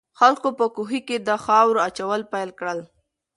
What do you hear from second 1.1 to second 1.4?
د